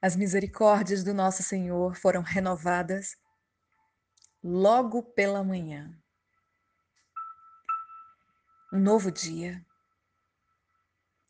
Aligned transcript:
As 0.00 0.14
misericórdias 0.14 1.02
do 1.02 1.12
nosso 1.12 1.42
Senhor 1.42 1.96
foram 1.96 2.22
renovadas 2.22 3.16
logo 4.42 5.02
pela 5.02 5.42
manhã. 5.42 5.92
Um 8.72 8.78
novo 8.78 9.10
dia. 9.10 9.64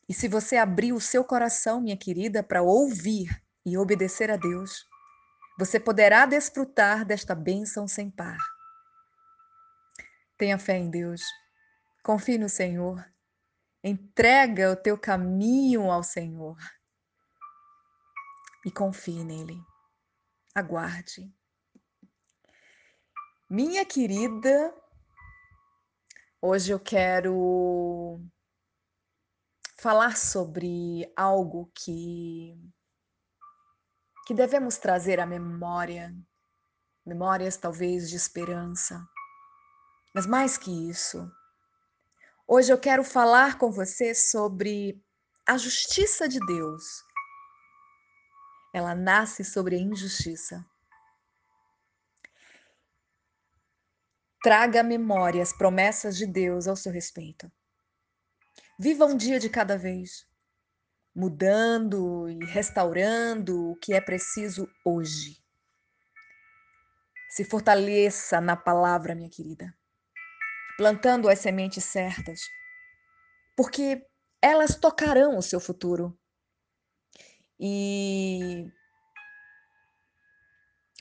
E 0.07 0.13
se 0.13 0.29
você 0.29 0.57
abrir 0.57 0.93
o 0.93 1.01
seu 1.01 1.25
coração, 1.25 1.81
minha 1.81 1.97
querida, 1.97 2.43
para 2.43 2.63
ouvir 2.63 3.43
e 3.65 3.79
obedecer 3.79 4.31
a 4.31 4.37
Deus, 4.37 4.87
você 5.59 5.81
poderá 5.81 6.27
desfrutar 6.27 7.07
desta 7.07 7.35
bênção 7.35 7.89
sem 7.89 8.11
par. 8.11 8.39
Tenha 10.37 10.59
fé 10.59 10.77
em 10.77 10.91
Deus. 10.91 11.23
Confie 12.03 12.39
no 12.39 12.49
Senhor. 12.49 13.05
Entrega 13.83 14.73
o 14.73 14.77
teu 14.77 14.99
caminho 14.99 15.91
ao 15.91 16.03
Senhor. 16.03 16.57
E 18.69 18.71
confie 18.71 19.25
nele. 19.25 19.65
Aguarde. 20.55 21.35
Minha 23.49 23.83
querida, 23.87 24.75
hoje 26.39 26.71
eu 26.71 26.79
quero 26.79 28.21
falar 29.79 30.19
sobre 30.19 31.11
algo 31.17 31.73
que 31.75 32.55
que 34.27 34.35
devemos 34.35 34.77
trazer 34.77 35.19
à 35.19 35.25
memória, 35.25 36.15
memórias 37.07 37.57
talvez 37.57 38.11
de 38.11 38.17
esperança. 38.17 39.03
Mas 40.15 40.27
mais 40.27 40.59
que 40.59 40.91
isso, 40.91 41.27
hoje 42.47 42.71
eu 42.71 42.79
quero 42.79 43.03
falar 43.03 43.57
com 43.57 43.73
você 43.73 44.15
sobre 44.15 45.03
a 45.47 45.57
justiça 45.57 46.29
de 46.29 46.39
Deus. 46.45 47.08
Ela 48.73 48.95
nasce 48.95 49.45
sobre 49.45 49.77
a 49.77 49.79
injustiça. 49.79 50.65
Traga 54.43 54.81
à 54.81 54.83
memória 54.83 55.43
as 55.43 55.53
promessas 55.53 56.17
de 56.17 56.27
Deus 56.27 56.69
ao 56.69 56.77
seu 56.77 56.93
respeito. 56.93 57.51
Viva 58.79 59.05
um 59.05 59.17
dia 59.17 59.41
de 59.41 59.51
cada 59.51 59.77
vez, 59.77 60.25
mudando 61.15 62.29
e 62.29 62.45
restaurando 62.45 63.73
o 63.73 63.77
que 63.77 63.93
é 63.93 64.01
preciso 64.01 64.69
hoje. 64.85 65.43
Se 67.29 67.45
fortaleça 67.45 68.41
na 68.41 68.57
palavra, 68.57 69.15
minha 69.15 69.29
querida, 69.29 69.77
plantando 70.77 71.29
as 71.29 71.41
sementes 71.41 71.85
certas, 71.85 72.41
porque 73.57 74.07
elas 74.41 74.77
tocarão 74.77 75.37
o 75.37 75.43
seu 75.43 75.59
futuro. 75.59 76.17
E 77.59 78.71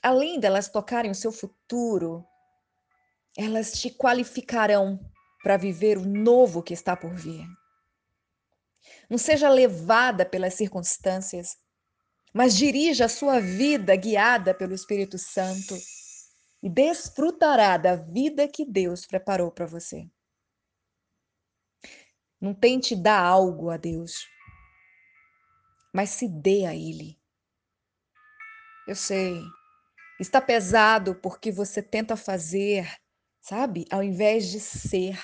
além 0.02 0.40
delas 0.40 0.70
tocarem 0.70 1.12
o 1.12 1.16
seu 1.16 1.32
futuro, 1.32 2.26
elas 3.38 3.74
te 3.74 3.92
qualificarão 3.92 5.00
para 5.44 5.58
viver 5.58 5.98
o 5.98 6.06
novo 6.06 6.64
que 6.64 6.74
está 6.74 6.96
por 6.98 7.14
vir. 7.14 7.46
Não 9.10 9.18
seja 9.18 9.50
levada 9.50 10.26
pelas 10.26 10.56
circunstâncias, 10.56 11.58
mas 12.34 12.56
dirija 12.56 13.06
a 13.06 13.10
sua 13.10 13.40
vida 13.40 13.96
guiada 13.96 14.54
pelo 14.54 14.74
Espírito 14.74 15.18
Santo 15.18 15.78
e 16.62 16.70
desfrutará 16.70 17.78
da 17.78 17.96
vida 17.96 18.48
que 18.48 18.66
Deus 18.66 19.06
preparou 19.06 19.52
para 19.52 19.66
você. 19.66 20.10
Não 22.40 22.54
tente 22.54 22.96
dar 22.96 23.20
algo 23.20 23.70
a 23.70 23.78
Deus, 23.78 24.28
mas 25.94 26.12
se 26.12 26.28
dê 26.28 26.66
a 26.66 26.76
Ele. 26.76 27.20
Eu 28.88 28.96
sei, 28.96 29.42
está 30.20 30.42
pesado 30.42 31.16
porque 31.16 31.52
você 31.52 31.82
tenta 31.82 32.16
fazer, 32.16 32.90
sabe, 33.42 33.86
ao 33.92 34.04
invés 34.04 34.48
de 34.48 34.60
ser. 34.60 35.20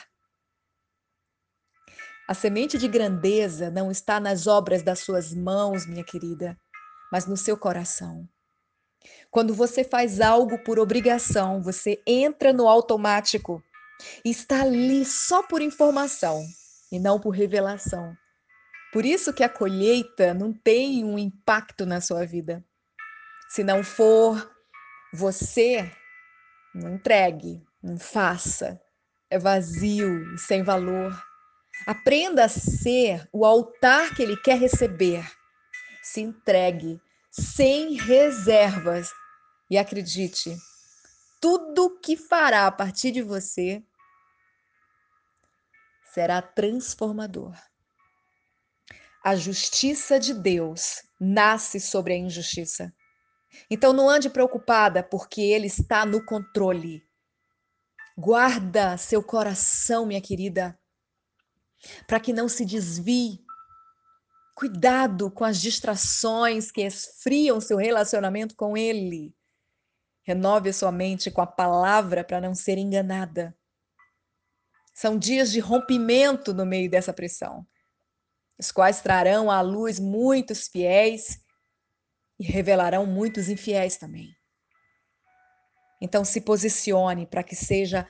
A 2.27 2.33
semente 2.33 2.77
de 2.77 2.87
grandeza 2.87 3.69
não 3.69 3.91
está 3.91 4.19
nas 4.19 4.47
obras 4.47 4.81
das 4.81 4.99
suas 4.99 5.33
mãos, 5.33 5.85
minha 5.85 6.03
querida, 6.03 6.57
mas 7.11 7.25
no 7.25 7.35
seu 7.35 7.57
coração. 7.57 8.27
Quando 9.29 9.53
você 9.53 9.83
faz 9.83 10.21
algo 10.21 10.57
por 10.63 10.79
obrigação, 10.79 11.61
você 11.61 12.01
entra 12.07 12.53
no 12.53 12.67
automático 12.67 13.61
está 14.23 14.61
ali 14.61 15.05
só 15.05 15.43
por 15.43 15.61
informação 15.61 16.43
e 16.91 16.99
não 16.99 17.19
por 17.19 17.31
revelação. 17.31 18.15
Por 18.93 19.07
isso 19.07 19.33
que 19.33 19.43
a 19.43 19.49
colheita 19.49 20.35
não 20.35 20.53
tem 20.53 21.03
um 21.03 21.17
impacto 21.17 21.83
na 21.83 21.99
sua 21.99 22.27
vida. 22.27 22.63
Se 23.49 23.63
não 23.63 23.83
for 23.83 24.55
você, 25.11 25.91
não 26.75 26.93
entregue, 26.93 27.65
não 27.81 27.97
faça. 27.97 28.79
É 29.31 29.39
vazio, 29.39 30.37
sem 30.37 30.61
valor. 30.61 31.11
Aprenda 31.87 32.45
a 32.45 32.47
ser 32.47 33.27
o 33.33 33.43
altar 33.43 34.13
que 34.13 34.21
ele 34.21 34.37
quer 34.37 34.59
receber. 34.59 35.25
Se 36.03 36.21
entregue 36.21 37.01
sem 37.31 37.95
reservas 37.95 39.11
e 39.71 39.77
acredite, 39.77 40.55
tudo 41.41 41.99
que 41.99 42.15
fará 42.15 42.67
a 42.67 42.71
partir 42.71 43.09
de 43.09 43.23
você 43.23 43.83
será 46.13 46.43
transformador. 46.43 47.55
A 49.23 49.37
justiça 49.37 50.19
de 50.19 50.33
Deus 50.33 51.01
nasce 51.17 51.79
sobre 51.79 52.13
a 52.13 52.17
injustiça. 52.17 52.93
Então 53.69 53.93
não 53.93 54.09
ande 54.09 54.29
preocupada, 54.29 55.01
porque 55.01 55.39
ele 55.41 55.67
está 55.67 56.05
no 56.05 56.25
controle. 56.25 57.01
Guarda 58.17 58.97
seu 58.97 59.23
coração, 59.23 60.05
minha 60.05 60.21
querida, 60.21 60.77
para 62.05 62.19
que 62.19 62.33
não 62.33 62.49
se 62.49 62.65
desvie. 62.65 63.39
Cuidado 64.55 65.31
com 65.31 65.45
as 65.45 65.59
distrações 65.59 66.69
que 66.69 66.81
esfriam 66.81 67.61
seu 67.61 67.77
relacionamento 67.77 68.55
com 68.55 68.77
Ele. 68.77 69.33
Renove 70.23 70.71
sua 70.71 70.91
mente 70.91 71.31
com 71.31 71.41
a 71.41 71.47
palavra 71.47 72.23
para 72.23 72.39
não 72.39 72.53
ser 72.53 72.77
enganada. 72.77 73.57
São 74.93 75.17
dias 75.17 75.51
de 75.51 75.59
rompimento 75.59 76.53
no 76.53 76.65
meio 76.65 76.89
dessa 76.89 77.11
pressão, 77.11 77.65
os 78.59 78.71
quais 78.71 79.01
trarão 79.01 79.49
à 79.49 79.61
luz 79.61 79.99
muitos 79.99 80.67
fiéis 80.67 81.39
e 82.39 82.43
revelarão 82.43 83.05
muitos 83.05 83.49
infiéis 83.49 83.97
também. 83.97 84.35
Então 86.01 86.25
se 86.25 86.41
posicione 86.41 87.25
para 87.25 87.43
que 87.43 87.55
seja 87.55 88.07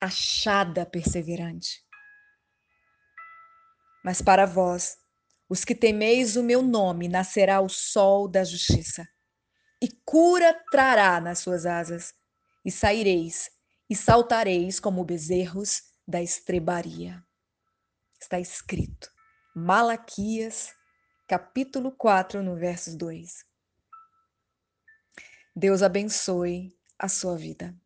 achada 0.00 0.84
perseverante. 0.84 1.84
Mas 4.04 4.20
para 4.20 4.46
vós, 4.46 4.96
os 5.48 5.64
que 5.64 5.74
temeis 5.74 6.34
o 6.34 6.42
meu 6.42 6.62
nome, 6.62 7.06
nascerá 7.08 7.60
o 7.60 7.68
sol 7.68 8.26
da 8.26 8.42
justiça, 8.42 9.06
e 9.80 9.88
cura 10.04 10.52
trará 10.70 11.20
nas 11.20 11.38
suas 11.38 11.66
asas, 11.66 12.12
e 12.64 12.70
saireis 12.70 13.50
e 13.88 13.94
saltareis 13.94 14.80
como 14.80 15.04
bezerros 15.04 15.82
da 16.08 16.22
estrebaria. 16.22 17.22
Está 18.20 18.40
escrito, 18.40 19.12
Malaquias, 19.54 20.74
capítulo 21.28 21.92
4, 21.92 22.42
no 22.42 22.56
verso 22.56 22.96
2. 22.96 23.44
Deus 25.54 25.82
abençoe 25.82 26.74
a 26.98 27.06
sua 27.06 27.36
vida. 27.36 27.76